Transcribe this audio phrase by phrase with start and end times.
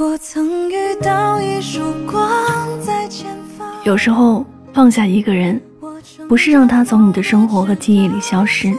[0.00, 2.30] 我曾遇到一束光
[2.80, 3.66] 在前方。
[3.82, 5.60] 有时候放下一个人，
[6.28, 8.72] 不是让他从你的生活和记忆里消失，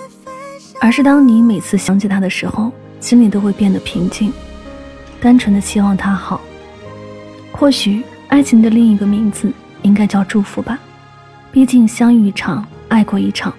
[0.80, 2.72] 而是当你每次想起他的时候，
[3.02, 4.32] 心里都会变得平静，
[5.20, 6.40] 单纯的希望他好。
[7.52, 9.52] 或许爱情的另一个名字
[9.82, 10.80] 应该叫祝福吧，
[11.52, 13.54] 毕竟相遇一场，爱过一场，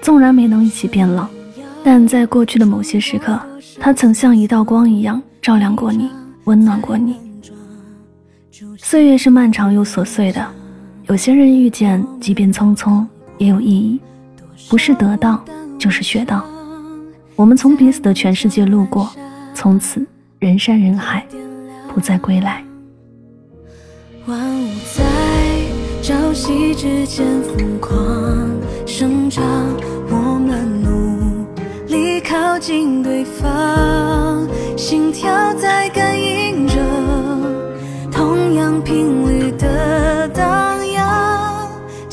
[0.00, 1.26] 纵然没能一起变老，
[1.84, 3.38] 但在过去的某些时刻，
[3.78, 6.08] 他曾像一道光一样照亮过你。
[6.44, 7.16] 温暖过你。
[8.78, 10.46] 岁月是漫长又琐碎的，
[11.06, 13.06] 有些人遇见，即便匆匆，
[13.38, 14.00] 也有意义。
[14.68, 15.42] 不是得到，
[15.78, 16.44] 就是学到。
[17.34, 19.10] 我们从彼此的全世界路过，
[19.54, 20.06] 从此
[20.38, 21.26] 人山人海，
[21.92, 22.62] 不再归来。
[24.26, 25.02] 万物在
[26.02, 27.92] 朝夕之间疯狂
[28.86, 29.44] 生长，
[30.08, 31.46] 我们努
[31.88, 34.46] 力靠近对方，
[34.76, 35.88] 心跳在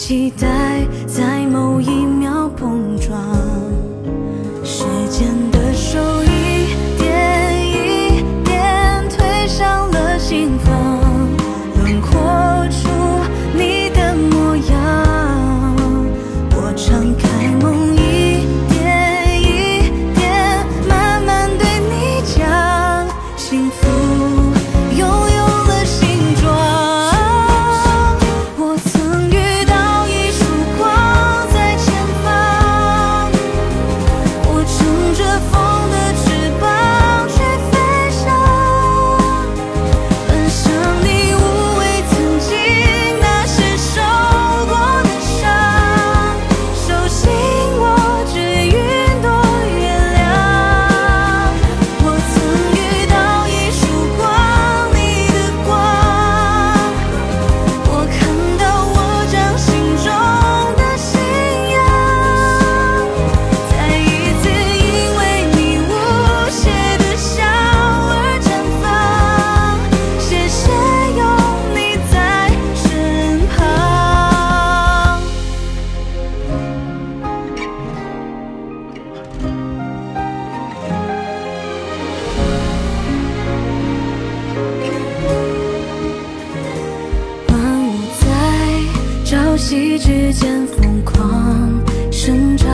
[0.09, 3.38] 期待在某一秒碰撞，
[89.59, 91.19] 夕之间疯狂
[92.09, 92.69] 生长，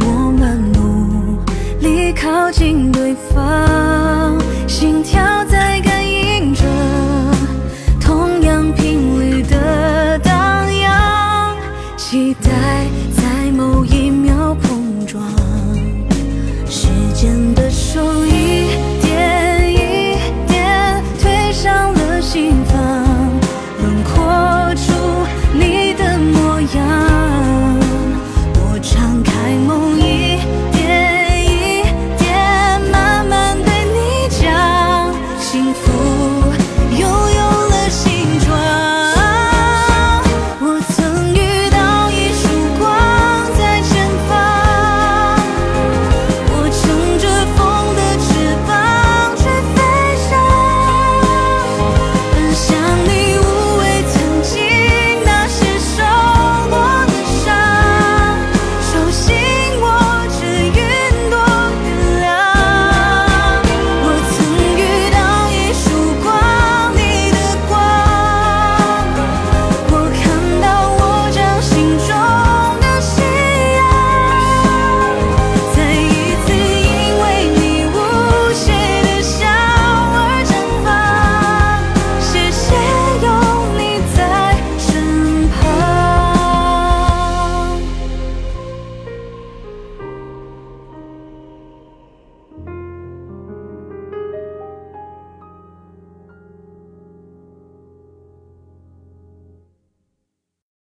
[0.00, 1.38] 我们努
[1.78, 6.64] 力靠近对方，心跳在感应着
[8.00, 11.56] 同样频率的荡漾，
[11.96, 12.50] 期待
[13.16, 15.22] 在某一秒碰撞，
[16.68, 18.00] 时间的手
[36.42, 36.45] う。